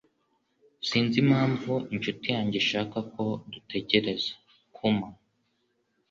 Sinzi 0.87 1.15
impamvu 1.23 1.73
inshuti 1.95 2.25
yanjye 2.35 2.55
ishaka 2.63 2.97
ko 3.13 3.23
dutegereza. 3.51 4.31
(kuma) 4.75 5.07